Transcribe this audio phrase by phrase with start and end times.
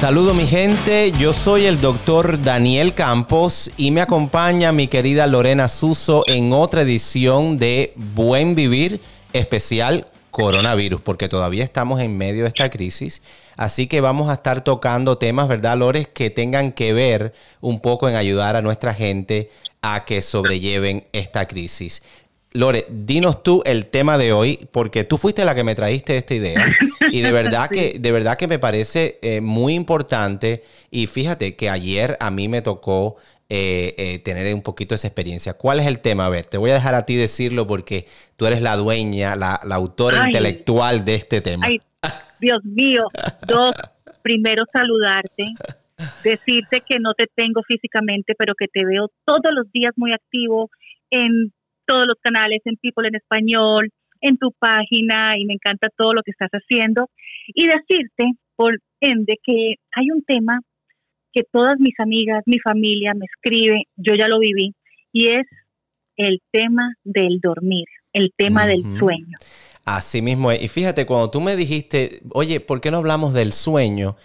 [0.00, 5.66] Saludo mi gente, yo soy el doctor Daniel Campos y me acompaña mi querida Lorena
[5.66, 9.00] Suso en otra edición de Buen Vivir
[9.32, 13.22] especial coronavirus, porque todavía estamos en medio de esta crisis.
[13.56, 16.06] Así que vamos a estar tocando temas, ¿verdad, Lores?
[16.06, 19.50] Que tengan que ver un poco en ayudar a nuestra gente
[19.82, 22.04] a que sobrelleven esta crisis.
[22.52, 26.34] Lore, dinos tú el tema de hoy, porque tú fuiste la que me trajiste esta
[26.34, 26.64] idea
[27.10, 31.70] y de verdad que de verdad que me parece eh, muy importante y fíjate que
[31.70, 33.16] ayer a mí me tocó
[33.50, 35.54] eh, eh, tener un poquito esa experiencia.
[35.54, 36.26] ¿Cuál es el tema?
[36.26, 38.04] A ver, te voy a dejar a ti decirlo porque
[38.36, 41.66] tú eres la dueña, la, autora intelectual de este tema.
[41.66, 41.80] Ay,
[42.40, 43.08] Dios mío,
[43.46, 43.74] dos,
[44.20, 45.54] primero saludarte,
[46.22, 50.70] decirte que no te tengo físicamente, pero que te veo todos los días muy activo
[51.10, 51.52] en
[51.86, 53.90] todos los canales, en People en Español,
[54.20, 57.08] en tu página, y me encanta todo lo que estás haciendo.
[57.48, 60.60] Y decirte, por ende, que hay un tema
[61.32, 64.74] que todas mis amigas, mi familia me escribe, yo ya lo viví,
[65.12, 65.46] y es
[66.16, 69.36] el tema del dormir, el tema del sueño.
[69.84, 70.62] Así mismo es.
[70.62, 74.16] Y fíjate, cuando tú me dijiste, oye, ¿por qué no hablamos del sueño?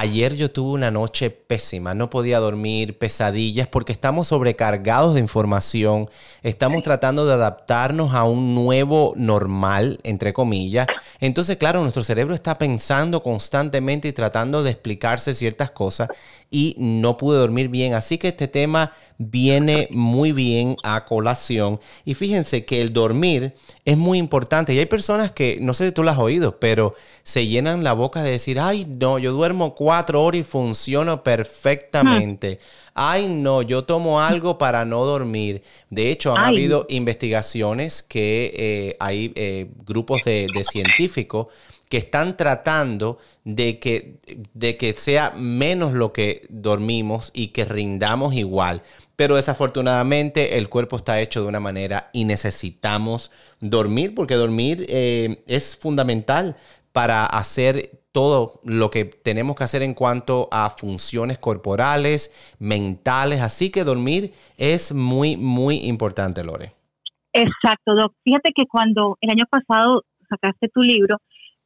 [0.00, 6.08] Ayer yo tuve una noche pésima, no podía dormir, pesadillas, porque estamos sobrecargados de información,
[6.44, 10.86] estamos tratando de adaptarnos a un nuevo normal, entre comillas.
[11.18, 16.10] Entonces, claro, nuestro cerebro está pensando constantemente y tratando de explicarse ciertas cosas
[16.48, 17.94] y no pude dormir bien.
[17.94, 21.80] Así que este tema viene muy bien a colación.
[22.04, 24.72] Y fíjense que el dormir es muy importante.
[24.72, 27.94] Y hay personas que, no sé si tú las has oído, pero se llenan la
[27.94, 32.58] boca de decir, ay, no, yo duermo cuatro horas y funciono perfectamente.
[32.94, 35.62] Ay, no, yo tomo algo para no dormir.
[35.90, 41.48] De hecho, han habido investigaciones que eh, hay eh, grupos de, de científicos
[41.88, 44.18] que están tratando de que,
[44.54, 48.82] de que sea menos lo que dormimos y que rindamos igual.
[49.16, 55.42] Pero desafortunadamente el cuerpo está hecho de una manera y necesitamos dormir porque dormir eh,
[55.46, 56.56] es fundamental
[56.98, 63.40] para hacer todo lo que tenemos que hacer en cuanto a funciones corporales, mentales.
[63.40, 66.72] Así que dormir es muy, muy importante, Lore.
[67.32, 68.14] Exacto, Doc.
[68.24, 71.18] Fíjate que cuando el año pasado sacaste tu libro,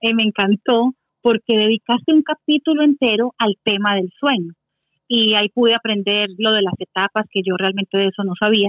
[0.02, 0.92] eh, me encantó
[1.22, 4.52] porque dedicaste un capítulo entero al tema del sueño.
[5.08, 8.68] Y ahí pude aprender lo de las etapas, que yo realmente de eso no sabía.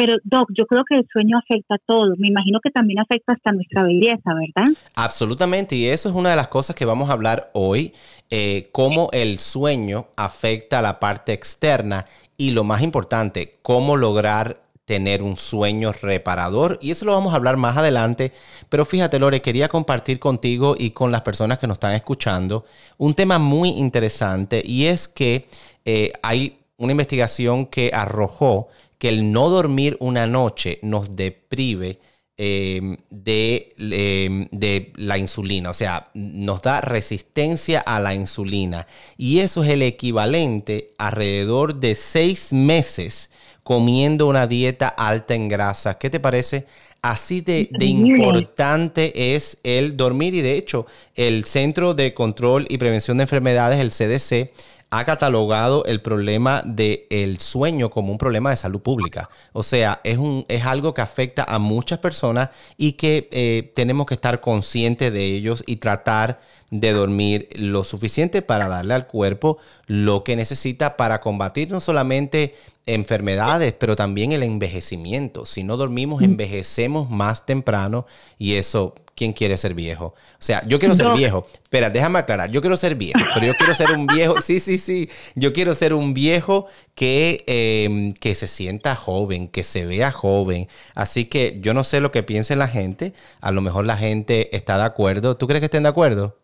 [0.00, 2.14] Pero, Doc, yo creo que el sueño afecta a todo.
[2.16, 4.72] Me imagino que también afecta hasta nuestra belleza, ¿verdad?
[4.94, 5.76] Absolutamente.
[5.76, 7.92] Y eso es una de las cosas que vamos a hablar hoy,
[8.30, 12.06] eh, cómo el sueño afecta a la parte externa
[12.38, 16.78] y lo más importante, cómo lograr tener un sueño reparador.
[16.80, 18.32] Y eso lo vamos a hablar más adelante.
[18.70, 22.64] Pero fíjate, Lore, quería compartir contigo y con las personas que nos están escuchando
[22.96, 25.46] un tema muy interesante y es que
[25.84, 28.68] eh, hay una investigación que arrojó
[29.00, 31.98] que el no dormir una noche nos deprive
[32.36, 38.86] de, em, de, la insulina, o sea, nos da resistencia a la insulina.
[39.16, 43.30] Y eso es el equivalente alrededor de seis meses
[43.62, 45.98] comiendo una dieta alta en grasa.
[45.98, 46.66] ¿Qué te parece?
[47.02, 53.16] Así de, importante es el dormir y de hecho el Centro de Control y Prevención
[53.16, 54.52] de Enfermedades, el CDC,
[54.90, 59.30] ha catalogado el problema del sueño como un problema de salud pública.
[59.52, 64.06] O sea, es, un, es algo que afecta a muchas personas y que eh, tenemos
[64.06, 66.40] que estar conscientes de ellos y tratar
[66.70, 72.54] de dormir lo suficiente para darle al cuerpo lo que necesita para combatir no solamente
[72.86, 75.44] enfermedades, pero también el envejecimiento.
[75.44, 76.24] Si no dormimos, mm.
[76.24, 78.06] envejecemos más temprano
[78.38, 80.06] y eso, ¿quién quiere ser viejo?
[80.06, 81.46] O sea, yo quiero ser viejo.
[81.52, 82.50] Espera, déjame aclarar.
[82.50, 84.40] Yo quiero ser viejo, pero yo quiero ser un viejo.
[84.40, 85.10] Sí, sí, sí.
[85.34, 90.68] Yo quiero ser un viejo que, em, que se sienta joven, que se vea joven.
[90.94, 93.12] Así que yo no sé lo que piense la gente.
[93.42, 95.36] A lo mejor la gente está de acuerdo.
[95.36, 96.38] ¿Tú crees que estén de acuerdo?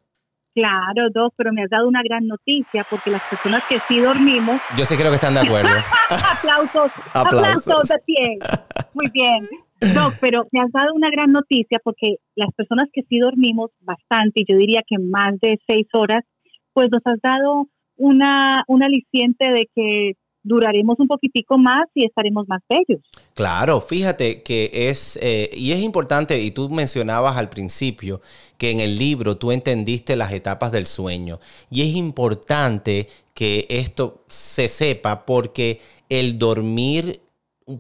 [0.55, 4.61] Claro, dos, pero me has dado una gran noticia porque las personas que sí dormimos.
[4.77, 5.71] Yo sí creo que están de acuerdo.
[6.11, 8.39] aplausos, aplausos, de pie.
[8.93, 9.49] Muy bien.
[9.81, 14.45] No, pero me has dado una gran noticia porque las personas que sí dormimos bastante,
[14.49, 16.25] yo diría que más de seis horas,
[16.73, 20.13] pues nos has dado una, un aliciente de que
[20.47, 23.03] duraremos un poquitico más y estaremos más bellos.
[23.35, 28.21] Claro, fíjate que es, eh, y es importante, y tú mencionabas al principio
[28.57, 34.25] que en el libro tú entendiste las etapas del sueño, y es importante que esto
[34.29, 37.21] se sepa porque el dormir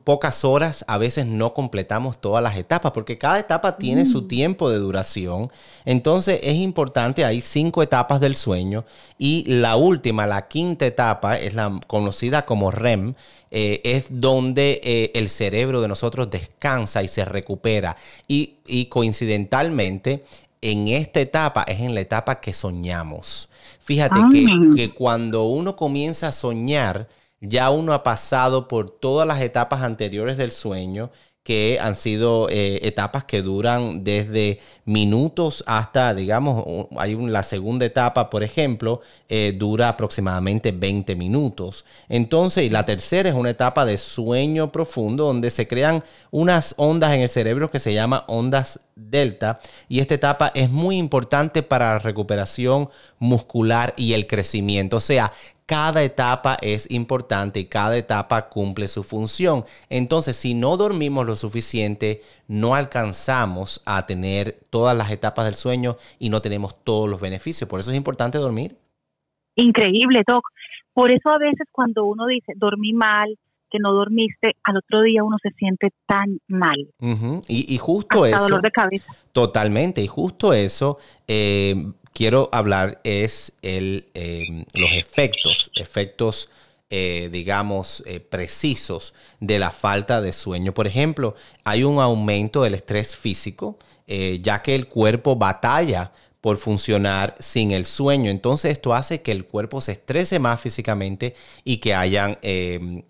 [0.02, 4.28] pocas horas, a veces no completamos todas las etapas, porque cada etapa tiene su mm.
[4.28, 5.52] tiempo de duración.
[5.84, 8.84] Entonces es importante, hay cinco etapas del sueño
[9.16, 13.14] y la última, la quinta etapa, es la conocida como REM,
[13.52, 17.96] eh, es donde eh, el cerebro de nosotros descansa y se recupera.
[18.26, 20.24] Y, y coincidentalmente,
[20.62, 23.50] en esta etapa es en la etapa que soñamos.
[23.78, 24.74] Fíjate que, ah.
[24.74, 27.06] que cuando uno comienza a soñar,
[27.48, 31.10] ya uno ha pasado por todas las etapas anteriores del sueño
[31.46, 38.31] que han sido eh, etapas que duran desde minutos hasta, digamos, hay la segunda etapa,
[38.31, 41.84] por ejemplo, eh, dura aproximadamente 20 minutos.
[42.08, 46.02] Entonces, y la tercera es una etapa de sueño profundo donde se crean
[46.32, 50.96] unas ondas en el cerebro que se llaman ondas delta y esta etapa es muy
[50.96, 52.88] importante para la recuperación
[53.20, 54.96] muscular y el crecimiento.
[54.96, 55.32] O sea,
[55.66, 59.64] cada etapa es importante y cada etapa cumple su función.
[59.90, 65.96] Entonces, si no dormimos lo suficiente, no alcanzamos a tener todas las etapas del sueño
[66.20, 67.68] y no tenemos todos los beneficios.
[67.68, 68.76] Por eso es importante dormir.
[69.56, 70.48] Increíble, Doc.
[70.92, 73.36] Por eso a veces cuando uno dice dormí mal,
[73.70, 76.76] que no dormiste, al otro día uno se siente tan mal.
[77.48, 78.44] y, justo eso.
[78.44, 79.12] dolor de cabeza.
[79.32, 80.00] Totalmente.
[80.00, 81.74] Y justo eso eh,
[82.16, 86.48] quiero hablar es el, em, los efectos, efectos,
[86.88, 90.72] eh, digamos, eh, precisos de la falta de sueño.
[90.72, 96.58] Por ejemplo, hay un aumento del estrés físico, eh, ya que el cuerpo batalla por
[96.58, 98.30] funcionar sin el sueño.
[98.30, 101.34] Entonces esto hace que el cuerpo se estrese más físicamente
[101.64, 103.02] y que hayan em,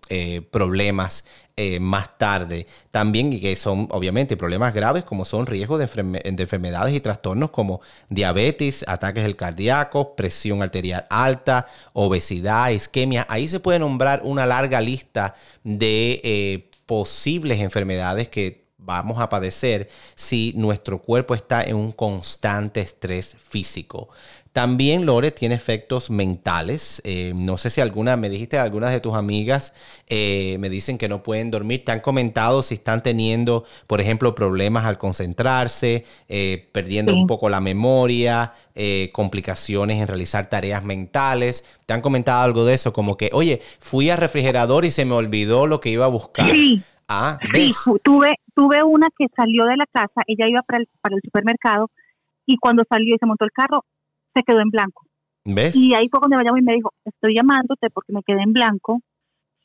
[0.51, 1.23] problemas
[1.59, 2.67] eh, más tarde.
[2.91, 7.81] También, y que son obviamente problemas graves como son riesgos de, enfermedades y trastornos como
[8.09, 13.25] diabetes, ataques del cardíaco, presión arterial alta, obesidad, isquemia.
[13.27, 15.33] Ahí se puede nombrar una larga lista
[15.63, 22.79] de eh, posibles enfermedades que vamos a padecer si nuestro cuerpo está en un constante
[22.79, 24.07] estrés físico.
[24.53, 26.99] También, Lore, tiene efectos mentales.
[27.05, 29.71] Eh, no sé si alguna, me dijiste, algunas de tus amigas
[30.07, 31.85] eh, me dicen que no pueden dormir.
[31.85, 37.49] ¿Te han comentado si están teniendo, por ejemplo, problemas al concentrarse, eh, perdiendo un poco
[37.49, 38.53] la memoria,
[39.11, 41.63] complicaciones en realizar tareas mentales?
[41.85, 42.93] ¿Te han comentado algo de eso?
[42.93, 46.49] Como que, oye, fui al refrigerador y se me olvidó lo que iba a buscar.
[46.49, 46.81] Sí.
[47.07, 47.73] Ah, sí,
[48.03, 51.89] tuve, tuve una que salió de la casa, ella iba para el, para el supermercado
[52.45, 53.85] y cuando salió y se montó el carro,
[54.33, 55.05] se quedó en blanco.
[55.45, 55.75] ¿Ves?
[55.75, 58.51] Y ahí fue cuando me llamó y me dijo, estoy llamándote porque me quedé en
[58.51, 59.01] blanco,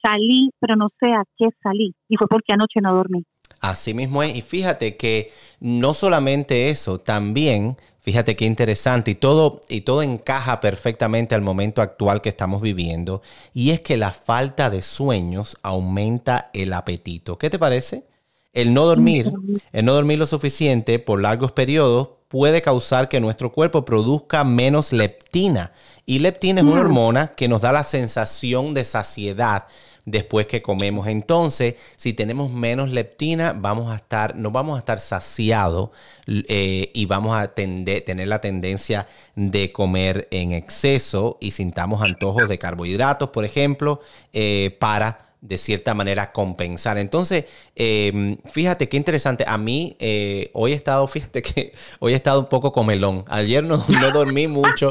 [0.00, 1.94] salí, pero no sé a qué salí.
[2.08, 3.24] Y fue porque anoche no dormí.
[3.60, 4.36] Así mismo es.
[4.36, 5.30] Y fíjate que
[5.60, 11.80] no solamente eso, también, fíjate qué interesante, y todo, y todo encaja perfectamente al momento
[11.80, 13.22] actual que estamos viviendo,
[13.54, 17.38] y es que la falta de sueños aumenta el apetito.
[17.38, 18.04] ¿Qué te parece?
[18.52, 19.32] El no dormir,
[19.72, 24.92] el no dormir lo suficiente por largos periodos puede causar que nuestro cuerpo produzca menos
[24.92, 25.72] leptina.
[26.04, 29.66] Y leptina es una hormona que nos da la sensación de saciedad
[30.04, 31.06] después que comemos.
[31.06, 35.90] Entonces, si tenemos menos leptina, vamos a estar, no vamos a estar saciados
[36.26, 42.58] eh, y vamos a tener la tendencia de comer en exceso y sintamos antojos de
[42.58, 44.00] carbohidratos, por ejemplo,
[44.32, 46.96] eh, para de cierta manera compensar.
[46.98, 47.44] Entonces,
[47.74, 49.44] em, fíjate qué interesante.
[49.46, 53.24] A mí eh, hoy he estado, fíjate que hoy he estado un poco comelón.
[53.28, 54.90] Ayer no, no dormí mucho,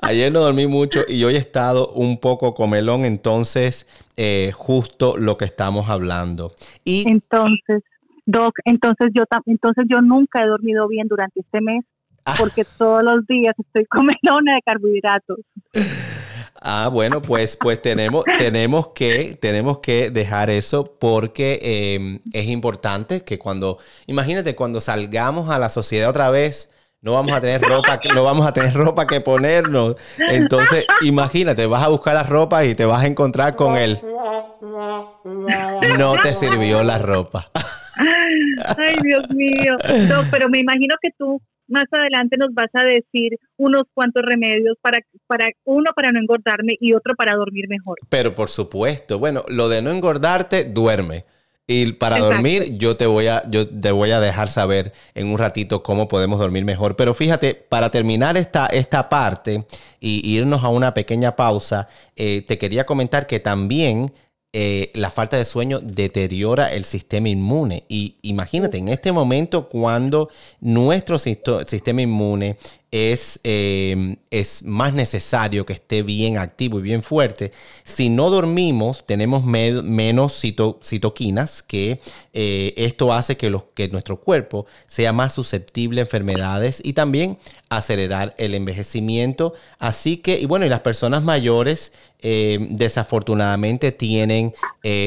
[0.00, 3.04] ayer no dormí mucho y hoy he estado un poco comelón.
[3.04, 6.52] Entonces, eh, justo lo que estamos hablando.
[6.84, 7.82] Y entonces,
[8.26, 11.84] Doc, entonces yo, entonces yo nunca he dormido bien durante este mes
[12.26, 12.34] ah.
[12.38, 15.38] porque todos los días estoy comelona de carbohidratos.
[16.60, 23.22] Ah, bueno, pues, pues tenemos, tenemos, que, tenemos que dejar eso porque em, es importante
[23.22, 26.72] que cuando, imagínate, cuando salgamos a la sociedad otra vez,
[27.02, 29.96] no vamos a tener ropa, no vamos a tener ropa que ponernos.
[30.18, 34.00] Entonces, imagínate, vas a buscar la ropa y te vas a encontrar con él.
[35.98, 37.48] No te sirvió la ropa.
[38.76, 39.76] Ay, Dios mío.
[40.08, 44.76] No, pero me imagino que tú más adelante nos vas a decir unos cuantos remedios
[44.80, 47.96] para, para uno para no engordarme y otro para dormir mejor.
[48.08, 51.24] Pero por supuesto, bueno, lo de no engordarte, duerme.
[51.68, 55.36] Y para dormir, yo te voy a, yo te voy a dejar saber en un
[55.36, 56.94] ratito cómo podemos dormir mejor.
[56.94, 59.64] Pero fíjate, para terminar esta, esta parte
[59.98, 64.12] y irnos a una pequeña pausa, eh, te quería comentar que también
[64.52, 67.84] eh, la falta de sueño deteriora el sistema inmune.
[67.88, 72.56] Y imagínate, en este momento cuando nuestro sistema inmune
[72.90, 77.52] es, eh, es más necesario que esté bien activo y bien fuerte.
[77.84, 80.40] Si no dormimos, tenemos menos
[80.82, 82.00] citoquinas, que
[82.32, 87.38] eh, esto hace que, los, que nuestro cuerpo sea más susceptible a enfermedades y también
[87.68, 89.54] acelerar el envejecimiento.
[89.78, 94.54] Así que, y bueno, y las personas mayores eh, desafortunadamente tienen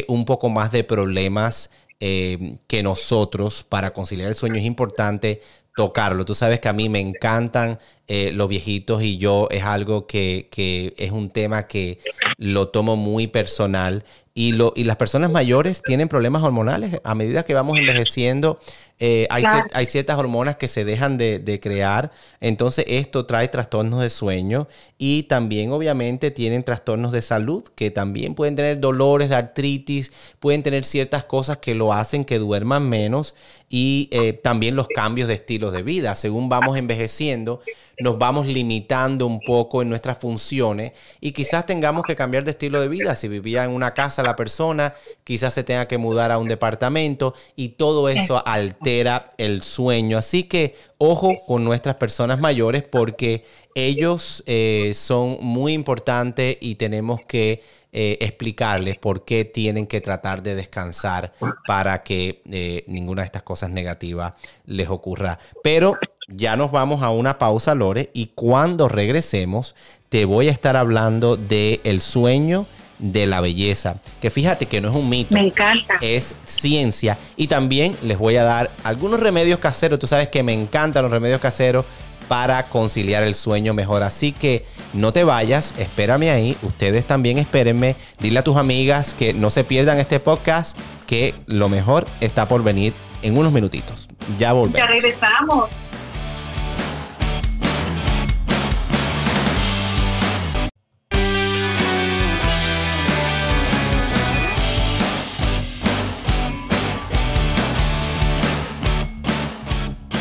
[0.08, 1.70] un poco más de problemas
[2.00, 4.56] que nosotros para conciliar el sueño.
[4.56, 5.42] Es importante
[5.80, 6.26] tocarlo.
[6.26, 7.80] Tú sabes que a mí me encantan
[8.12, 12.00] eh, los viejitos y yo es algo que, que, es un tema que
[12.38, 14.04] lo tomo muy personal.
[14.34, 17.02] Y, lo, y las personas mayores tienen problemas hormonales.
[17.04, 18.60] A medida que vamos envejeciendo,
[19.02, 22.12] eh, hay, hay, ciertas hormonas que se dejan de, crear,
[22.42, 28.36] entonces esto trae trastornos de sueño y también obviamente tienen trastornos de salud que también
[28.36, 30.12] pueden tener dolores de artritis,
[30.42, 33.36] pueden tener ciertas cosas que lo hacen que duerman menos
[33.70, 36.14] y eh, también los cambios de estilos de vida.
[36.14, 37.62] Según vamos envejeciendo,
[38.00, 42.80] nos vamos limitando un poco en nuestras funciones y quizás tengamos que cambiar de estilo
[42.82, 43.16] de vida.
[43.16, 47.34] Si vivía en una casa la persona, quizás se tenga que mudar a un departamento
[47.56, 50.18] y todo eso altera el sueño.
[50.18, 57.22] Así que ojo con nuestras personas mayores porque ellos eh, son muy importantes y tenemos
[57.28, 61.34] que eh, explicarles por qué tienen que tratar de descansar
[61.66, 64.34] para que eh, ninguna de estas cosas negativas
[64.66, 65.40] les ocurra.
[65.64, 65.98] Pero
[66.30, 69.76] ya nos vamos a una pausa, Lore, y cuando regresemos
[70.10, 72.66] te voy a estar hablando de el sueño
[72.98, 75.96] de la belleza, que fíjate que no es un mito, Me encanta.
[76.02, 77.18] es ciencia.
[77.38, 81.12] Y también les voy a dar algunos remedios caseros, tú sabes que me encantan los
[81.12, 81.86] remedios caseros
[82.28, 84.04] para conciliar el sueño mejor.
[84.04, 89.34] Así que no te vayas, espérame ahí, ustedes también espérenme, dile a tus amigas que
[89.34, 94.10] no se pierdan este podcast, que lo mejor está por venir en unos minutitos.
[94.38, 94.78] Ya volvemos.
[94.78, 95.70] Ya regresamos.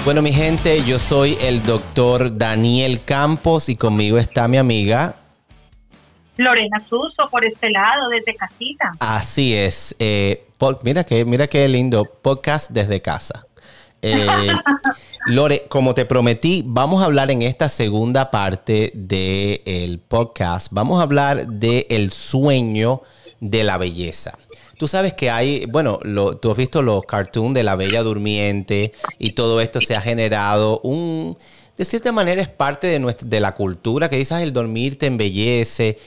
[0.08, 5.16] Bueno, mi gente, yo soy el doctor Daniel Campos y conmigo está mi amiga.
[6.38, 8.92] Lorena Suso, por este lado, desde casita.
[9.00, 9.94] Así es.
[9.98, 10.46] Eh,
[10.82, 13.44] mira, que, mira qué lindo, podcast desde casa.
[14.00, 14.26] Eh,
[15.26, 21.02] Lore, como te prometí, vamos a hablar en esta segunda parte del podcast, vamos a
[21.02, 23.02] hablar del sueño
[23.40, 24.38] de la belleza.
[24.76, 28.92] Tú sabes que hay, bueno, lo, tú has visto los cartoons de la Bella Durmiente
[29.18, 31.36] y todo esto se ha generado un,
[31.76, 35.06] de cierta manera es parte de, nuestra, de la cultura que dices el dormir te
[35.06, 35.98] embellece,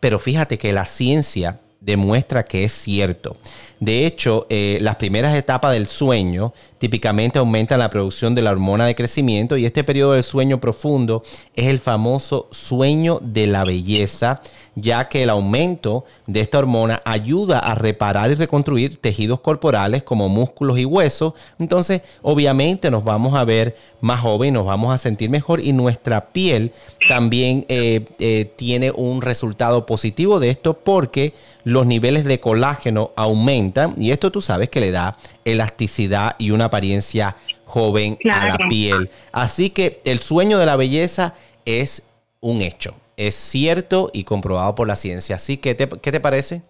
[0.00, 3.36] pero fíjate que la ciencia demuestra que es cierto.
[3.78, 8.86] De hecho, eh, las primeras etapas del sueño típicamente aumentan la producción de la hormona
[8.86, 11.22] de crecimiento y este periodo del sueño profundo
[11.56, 14.42] es el famoso sueño de la belleza,
[14.74, 20.28] ya que el aumento de esta hormona ayuda a reparar y reconstruir tejidos corporales como
[20.28, 21.34] músculos y huesos.
[21.58, 26.32] Entonces, obviamente nos vamos a ver más jóvenes, nos vamos a sentir mejor y nuestra
[26.32, 26.72] piel
[27.08, 31.34] también eh, eh, tiene un resultado positivo de esto porque
[31.64, 36.66] los niveles de colágeno aumentan y esto tú sabes que le da elasticidad y una
[36.66, 37.36] apariencia
[37.66, 39.10] joven a la piel.
[39.32, 41.34] Así que el sueño de la belleza
[41.64, 42.06] es
[42.40, 45.36] un hecho, es cierto y comprobado por la ciencia.
[45.36, 46.62] Así que, ¿qué te parece?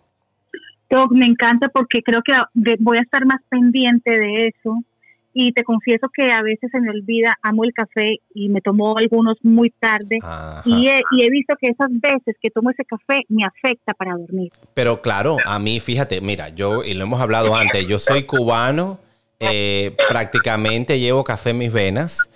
[1.11, 2.33] me encanta porque creo que
[2.81, 4.83] voy a estar más pendiente de eso
[5.33, 8.99] y te confieso que a veces se me olvida, amo el café y me tomo
[8.99, 10.19] algunos muy tarde
[10.65, 14.17] y he, y he, visto que esas veces que tomo ese café me afecta para
[14.17, 14.51] dormir.
[14.75, 18.99] Pero claro, a mí, fíjate, mira, yo, y lo hemos hablado antes, yo soy cubano,
[19.39, 22.30] eh, prácticamente llevo café en mis venas.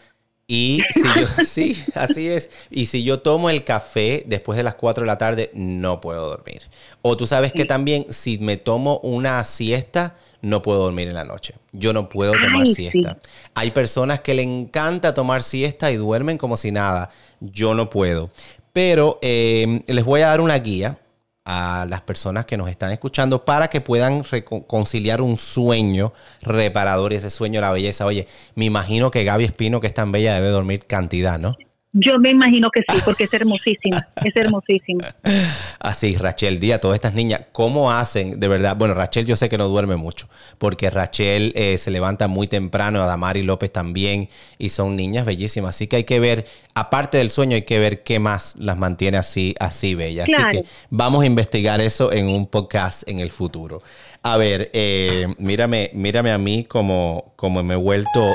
[0.46, 2.50] Y si yo, sí, así es.
[2.70, 6.28] Y si yo tomo el café después de las 4 de la tarde, no puedo
[6.28, 6.62] dormir.
[7.02, 11.24] O tú sabes que también si me tomo una siesta, no puedo dormir en la
[11.24, 11.54] noche.
[11.72, 13.18] Yo no puedo tomar siesta.
[13.54, 17.10] Hay personas que le encanta tomar siesta y duermen como si nada.
[17.40, 18.30] Yo no puedo.
[18.72, 20.98] Pero eh, les voy a dar una guía
[21.44, 24.22] a las personas que nos están escuchando para que puedan
[24.66, 28.06] conciliar un sueño reparador y ese sueño la belleza.
[28.06, 31.56] Oye, me imagino que Gaby Espino, que es tan bella, debe dormir cantidad, ¿no?
[31.96, 35.14] Yo me imagino que sí, porque es hermosísima, es hermosísima.
[35.78, 38.74] Así, Rachel Díaz, todas estas niñas, ¿cómo hacen de verdad?
[38.76, 43.00] Bueno, Rachel yo sé que no duerme mucho, porque Rachel eh, se levanta muy temprano,
[43.00, 45.76] Adamari López también, y son niñas bellísimas.
[45.76, 49.16] Así que hay que ver, aparte del sueño, hay que ver qué más las mantiene
[49.16, 50.28] así, así bellas.
[50.28, 53.82] Así que vamos a investigar eso en un podcast en el futuro.
[54.24, 58.32] A ver, eh, mírame, mírame a mí como, como me he vuelto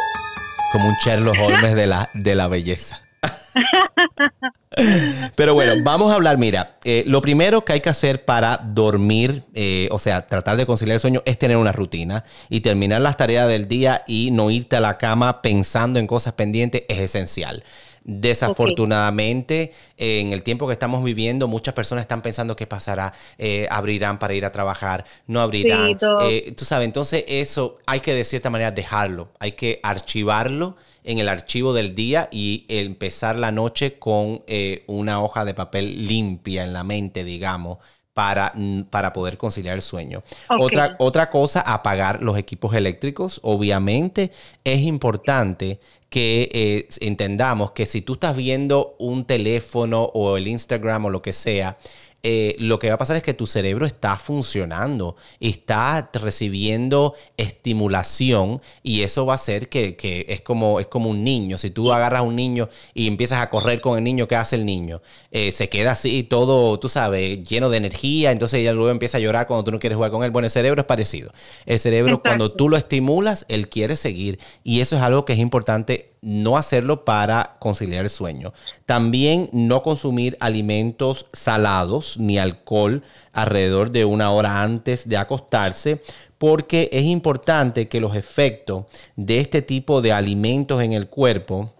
[0.71, 3.08] como un Sherlock Holmes de la, de la belleza.
[5.35, 9.43] Pero bueno, vamos a hablar, mira, eh, lo primero que hay que hacer para dormir,
[9.53, 13.17] eh, o sea, tratar de conciliar el sueño, es tener una rutina y terminar las
[13.17, 17.63] tareas del día y no irte a la cama pensando en cosas pendientes es esencial.
[18.03, 24.17] Desafortunadamente, en el tiempo que estamos viviendo, muchas personas están pensando qué pasará, eh, abrirán
[24.19, 25.97] para ir a trabajar, no abrirán.
[25.97, 30.75] tú sabes, entonces eso hay que de cierta manera dejarlo, hay que archivarlo
[31.09, 36.07] en el archivo del día y empezar la noche con eh, una hoja de papel
[36.07, 37.79] limpia en la mente, digamos,
[38.13, 38.53] para,
[38.91, 40.21] para poder conciliar el sueño.
[40.59, 43.39] Otra, otra cosa, apagar los equipos eléctricos.
[43.41, 44.31] Obviamente
[44.63, 51.05] es importante que eh, entendamos que si tú estás viendo un teléfono o el Instagram
[51.05, 51.79] o lo que sea,
[52.21, 58.61] eh, lo que va a pasar es que tu cerebro está funcionando, está recibiendo estimulación
[58.83, 59.95] y eso va a hacer que,
[60.27, 61.57] es, como, es como un niño.
[61.57, 64.57] Si tú agarras a un niño y empiezas a correr con el niño, ¿qué hace
[64.57, 65.01] el niño?
[65.31, 69.21] Eh, se queda así todo, tú sabes, lleno de energía, entonces ella luego empieza a
[69.21, 70.31] llorar cuando tú no quieres jugar con él.
[70.31, 71.31] Bueno, el cerebro es parecido.
[71.65, 75.39] El cerebro cuando tú lo estimulas, él quiere seguir y eso es algo que es
[75.39, 78.53] importante no hacerlo para conciliar el sueño.
[78.85, 86.01] También no consumir alimentos salados ni alcohol alrededor de una hora antes de acostarse,
[86.37, 88.85] porque es importante que los efectos
[89.15, 91.73] de este tipo de alimentos en el cuerpo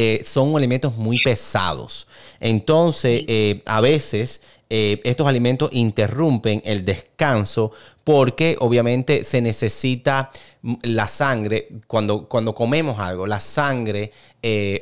[0.00, 2.06] eh, son alimentos muy pesados.
[2.38, 7.72] Entonces, eh, a veces eh, estos alimentos interrumpen el descanso
[8.04, 10.30] porque obviamente se necesita
[10.62, 14.12] mm, la sangre, cuando, cuando comemos algo, la sangre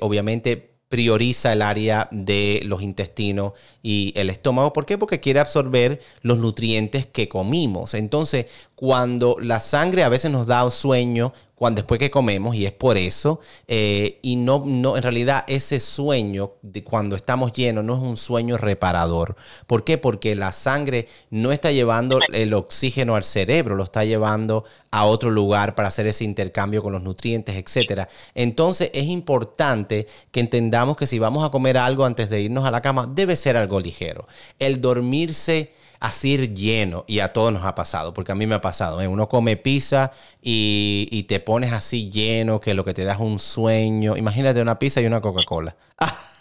[0.02, 4.74] obviamente prioriza el área de los intestinos y el estómago.
[4.74, 4.98] ¿Por qué?
[4.98, 7.94] Porque quiere absorber los nutrientes que comimos.
[7.94, 12.72] Entonces, cuando la sangre a veces nos da sueño cuando después que comemos y es
[12.72, 17.96] por eso eh, y no no en realidad ese sueño de cuando estamos llenos no
[17.96, 19.36] es un sueño reparador.
[19.66, 19.98] ¿por qué?
[19.98, 25.30] porque la sangre no está llevando el oxígeno al cerebro lo está llevando a otro
[25.30, 28.08] lugar para hacer ese intercambio con los nutrientes etcétera.
[28.34, 32.70] Entonces es importante que entendamos que si vamos a comer algo antes de irnos a
[32.70, 34.28] la cama debe ser algo ligero.
[34.58, 38.60] El dormirse así lleno y a todos nos ha pasado, porque a mí me ha
[38.60, 39.00] pasado.
[39.00, 39.08] ¿eh?
[39.08, 43.38] Uno come pizza y, te pones así lleno que lo que te da es un
[43.38, 44.16] sueño.
[44.16, 45.76] Imagínate una pizza y una Coca-Cola.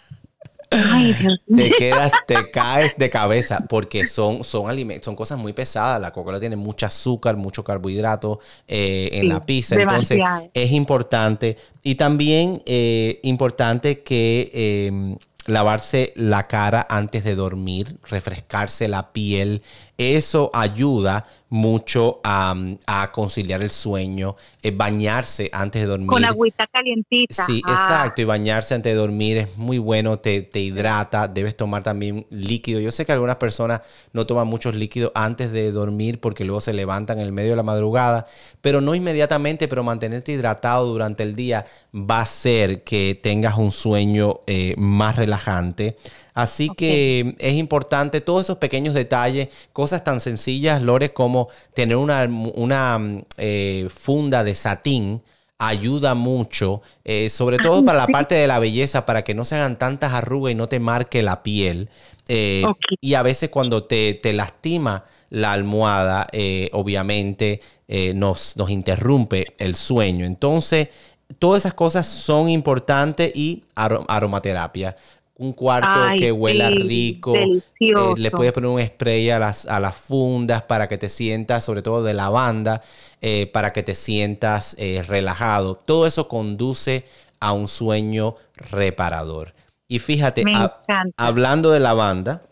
[1.56, 6.00] Te quedas, te caes de cabeza porque son, son alimentos, son cosas muy pesadas.
[6.00, 9.76] La Coca-Cola tiene mucho azúcar, mucho carbohidrato eh, en la pizza.
[9.76, 10.20] Entonces
[10.52, 11.56] es importante.
[11.82, 15.16] Y también eh, importante que
[15.46, 19.62] lavarse la cara antes de dormir, refrescarse la piel.
[19.98, 22.54] Eso ayuda mucho a,
[23.12, 26.08] conciliar el sueño, eh, bañarse antes de dormir.
[26.08, 27.46] Con agüita calientita.
[27.46, 27.70] Sí, ah.
[27.70, 32.26] exacto, y bañarse antes de dormir es muy bueno, te, te, hidrata, debes tomar también
[32.30, 32.80] líquido.
[32.80, 33.82] Yo sé que algunas personas
[34.12, 37.56] no toman muchos líquidos antes de dormir porque luego se levantan en el medio de
[37.56, 38.26] la madrugada,
[38.60, 43.70] pero no inmediatamente, pero mantenerte hidratado durante el día va a hacer que tengas un
[43.70, 45.96] sueño eh, más relajante.
[46.36, 52.24] Así que es importante todos esos pequeños detalles, cosas tan sencillas, Lore, como tener una,
[52.24, 55.22] una eh, funda de satín
[55.56, 59.56] ayuda mucho, eh, sobre todo para la parte de la belleza, para que no se
[59.56, 61.88] hagan tantas arrugas y no te marque la piel.
[62.28, 62.64] Eh,
[63.00, 66.26] y a veces cuando te, te lastima la almohada,
[66.72, 67.62] obviamente
[68.14, 70.26] nos, nos interrumpe el sueño.
[70.26, 70.88] Entonces,
[71.38, 74.96] todas esas cosas son importantes y aromaterapia
[75.38, 77.34] un cuarto que huela rico.
[77.34, 77.62] Eh,
[78.16, 81.82] le puedes poner un spray a las, a las fundas para que te sientas, sobre
[81.82, 82.82] todo de lavanda,
[83.20, 85.76] eh, para que te sientas eh, relajado.
[85.76, 87.04] Todo eso conduce
[87.40, 89.54] a un sueño reparador.
[89.88, 90.42] Y fíjate,
[91.16, 92.42] hablando de lavanda,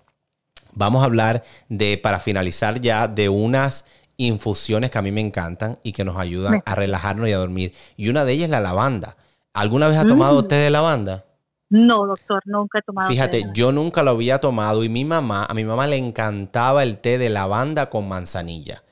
[0.72, 5.78] vamos a hablar de, para finalizar ya, de unas infusiones que a mí me encantan
[5.82, 7.72] y que nos ayudan a relajarnos y a dormir.
[7.96, 9.16] Y una de ellas es la lavanda.
[9.52, 10.48] ¿Alguna vez ha tomado mm.
[10.48, 11.23] té de lavanda?
[11.70, 13.09] No, doctor, nunca he tomado.
[13.09, 16.98] Fíjate, yo nunca lo había tomado y mi mamá, a mi mamá le encantaba el
[16.98, 18.83] té de lavanda con manzanilla.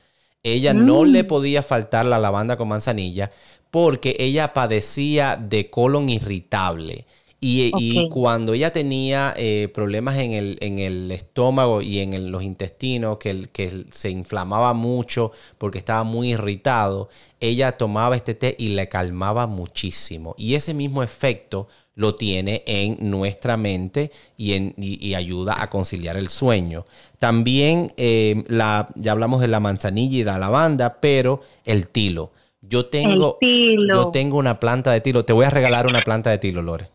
[0.43, 1.27] Ella no le mm.
[1.27, 3.31] podía faltar la lavanda con manzanilla
[3.71, 7.05] porque ella padecía de colon irritable.
[7.45, 13.17] Y, cuando ella tenía eh, problemas en el, en el, estómago y en los intestinos,
[13.17, 17.09] que, que se inflamaba mucho porque estaba muy irritado,
[17.41, 20.35] ella tomaba este té y le calmaba muchísimo.
[20.37, 24.75] Y ese mismo efecto lo tiene en nuestra mente y, en,
[25.15, 26.85] ayuda a conciliar el sueño.
[27.19, 32.31] También eh, la, ya hablamos de la manzanilla y la lavanda, pero el tilo.
[32.61, 35.25] Yo tengo, yo tengo una planta de tilo.
[35.25, 36.89] Te voy a regalar una planta de tilo, Lore.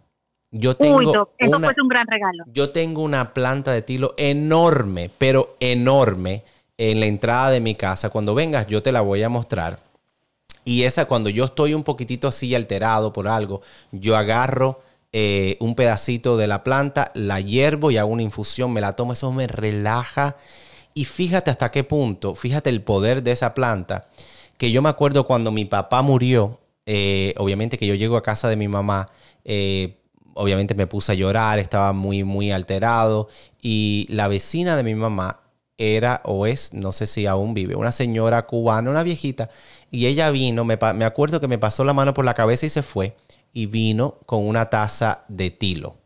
[0.50, 2.44] Yo tengo eso fue un gran regalo.
[2.46, 6.42] Yo tengo una planta de tilo enorme, pero enorme,
[6.78, 8.08] en la entrada de mi casa.
[8.08, 9.80] Cuando vengas, yo te la voy a mostrar.
[10.64, 13.60] Y esa, cuando yo estoy un poquitito así alterado por algo,
[13.92, 14.80] yo agarro
[15.12, 19.14] eh, un pedacito de la planta, la hiervo y hago una infusión, me la tomo,
[19.14, 20.36] eso me relaja.
[20.94, 24.08] Y fíjate hasta qué punto, fíjate el poder de esa planta,
[24.58, 28.48] que yo me acuerdo cuando mi papá murió, eh, obviamente que yo llego a casa
[28.48, 29.08] de mi mamá,
[29.44, 29.98] eh,
[30.34, 33.28] obviamente me puse a llorar, estaba muy, muy alterado,
[33.62, 35.40] y la vecina de mi mamá
[35.78, 39.48] era o es, no sé si aún vive, una señora cubana, una viejita,
[39.90, 42.70] y ella vino, me, me acuerdo que me pasó la mano por la cabeza y
[42.70, 43.16] se fue
[43.58, 45.96] y vino con una taza de tilo.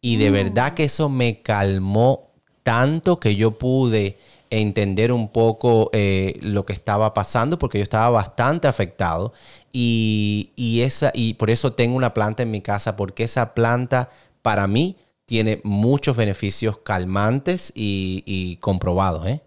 [0.00, 2.32] Y de verdad que eso me calmó
[2.64, 4.18] tanto que yo pude
[4.50, 9.32] entender un poco eh, lo que estaba pasando porque yo estaba bastante afectado
[9.72, 14.08] y, esa, y por eso tengo una planta en mi casa porque esa planta
[14.42, 19.24] para mí tiene muchos beneficios calmantes y, y comprobados.
[19.28, 19.40] ¿eh?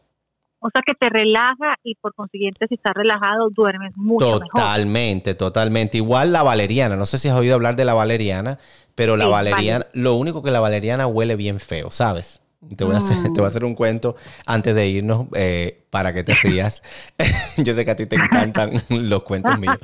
[0.63, 5.97] O sea que te relaja y por consiguiente si estás relajado duermes mucho Totalmente, totalmente.
[5.97, 8.59] Igual la valeriana, no sé si has oído hablar de la valeriana,
[8.93, 12.41] pero la valeriana, lo único que la valeriana huele bien feo, ¿sabes?
[12.75, 16.13] Te voy, a hacer, te voy a hacer un cuento antes de irnos eh, para
[16.13, 16.83] que te rías.
[17.57, 19.79] Yo sé que a ti te encantan los cuentos míos.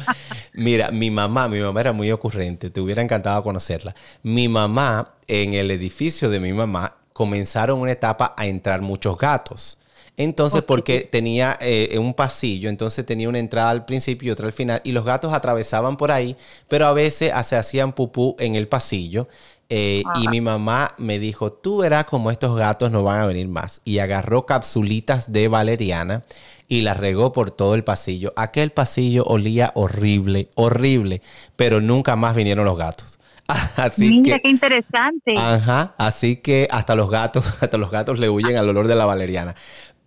[0.54, 3.96] Mira, mi mamá, mi mamá era muy ocurrente, te hubiera encantado conocerla.
[4.22, 9.80] Mi mamá, en el edificio de mi mamá, comenzaron una etapa a entrar muchos gatos.
[10.18, 14.54] Entonces, porque tenía eh, un pasillo, entonces tenía una entrada al principio y otra al
[14.54, 16.36] final, y los gatos atravesaban por ahí,
[16.68, 19.28] pero a veces se hacían pupú en el pasillo.
[19.70, 23.48] Eh, y mi mamá me dijo, tú verás cómo estos gatos no van a venir
[23.48, 23.82] más.
[23.84, 26.24] Y agarró capsulitas de valeriana
[26.68, 28.34] y las regó por todo el pasillo.
[28.38, 31.22] Aquel pasillo olía horrible, horrible,
[31.56, 33.20] pero nunca más vinieron los gatos.
[33.76, 35.34] Así Mira, qué interesante.
[35.38, 39.06] Ajá, así que hasta los gatos, hasta los gatos le huyen al olor de la
[39.06, 39.56] valeriana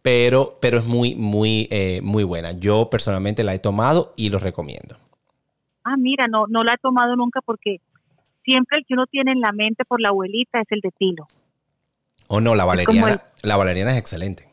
[0.02, 2.52] pero, pero es muy, muy, eh, muy buena.
[2.52, 4.96] Yo personalmente la he tomado y lo recomiendo.
[5.84, 7.80] Ah, mira, no, no la he tomado nunca porque
[8.44, 11.28] siempre el que uno tiene en la mente por la abuelita es el de tilo.
[12.28, 14.49] Oh, no, la valeriana, la valeriana es excelente.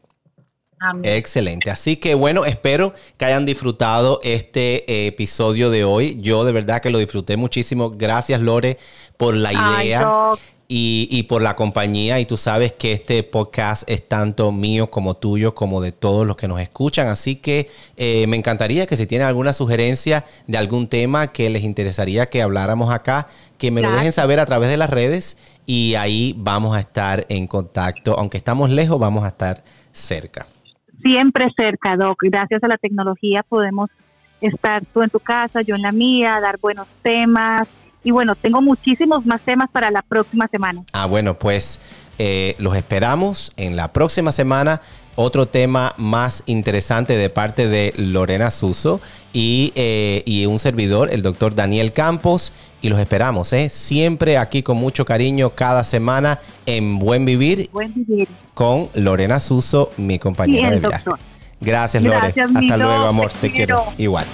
[1.03, 1.71] Excelente.
[1.71, 6.17] Así que bueno, espero que hayan disfrutado este eh, episodio de hoy.
[6.21, 7.89] Yo de verdad que lo disfruté muchísimo.
[7.89, 8.77] Gracias, Lore,
[9.17, 10.35] por la idea
[10.67, 12.19] y, por la compañía.
[12.19, 16.37] Y tú sabes que este podcast es tanto mío como tuyo, como de todos los
[16.37, 17.07] que nos escuchan.
[17.07, 21.63] Así que eh, me encantaría que si tienen alguna sugerencia de algún tema que les
[21.63, 25.95] interesaría que habláramos acá, que me lo dejen saber a través de las redes y
[25.95, 28.17] ahí vamos a estar en contacto.
[28.17, 30.45] Aunque estamos lejos, vamos a estar cerca.
[31.01, 32.19] Siempre cerca, Doc.
[32.23, 33.89] Gracias a la tecnología podemos
[34.41, 37.67] estar tú en tu casa, yo en la mía, dar buenos temas
[38.03, 40.83] y bueno, tengo muchísimos más temas para la próxima semana.
[40.93, 41.81] Ah, bueno, pues
[42.17, 44.79] eh, los esperamos en la próxima semana.
[45.15, 49.01] Otro tema más interesante de parte de Lorena Suso
[49.33, 52.53] y, eh, y un servidor, el doctor Daniel Campos.
[52.81, 53.69] Y los esperamos, ¿eh?
[53.69, 57.69] Siempre aquí con mucho cariño, cada semana en Buen Vivir.
[57.71, 58.27] Buen Vivir.
[58.53, 61.09] Con Lorena Suso, mi compañera de viaje.
[61.59, 62.27] Gracias, Lore.
[62.27, 63.31] Hasta luego, amor.
[63.41, 63.83] Te, quiero.
[63.97, 64.25] Igual.